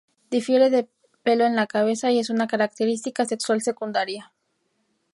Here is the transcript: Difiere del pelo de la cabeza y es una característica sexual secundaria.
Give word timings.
Difiere 0.35 0.71
del 0.71 0.89
pelo 1.21 1.43
de 1.43 1.51
la 1.51 1.67
cabeza 1.67 2.09
y 2.09 2.17
es 2.17 2.31
una 2.31 2.47
característica 2.47 3.23
sexual 3.25 3.61
secundaria. 3.61 4.33